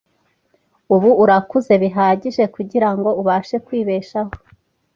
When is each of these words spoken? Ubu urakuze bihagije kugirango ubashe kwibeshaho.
Ubu 0.95 1.09
urakuze 1.23 1.73
bihagije 1.83 2.43
kugirango 2.55 3.09
ubashe 3.21 3.55
kwibeshaho. 3.65 4.33